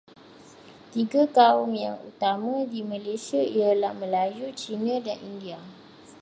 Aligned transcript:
Tiga 0.93 1.23
kaum 1.35 1.71
yang 1.83 1.93
utama 2.09 2.53
di 2.71 2.81
Malaysia 2.91 3.37
ialah 3.59 3.93
Melayu, 4.01 4.45
Cina 4.61 4.95
dan 5.07 5.17
India. 5.31 5.59